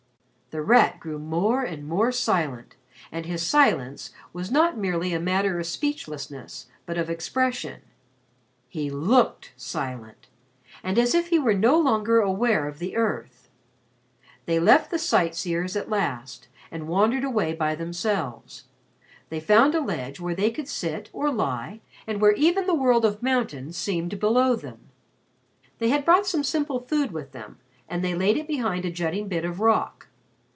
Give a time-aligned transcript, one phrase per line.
[0.53, 2.75] The Rat grew more and more silent,
[3.09, 7.81] and his silence was not merely a matter of speechlessness but of expression.
[8.67, 10.27] He looked silent
[10.83, 13.47] and as if he were no longer aware of the earth.
[14.45, 18.65] They left the sight seers at last and wandered away by themselves.
[19.29, 23.05] They found a ledge where they could sit or lie and where even the world
[23.05, 24.89] of mountains seemed below them.
[25.77, 27.57] They had brought some simple food with them,
[27.87, 30.07] and they laid it behind a jutting bit of rock.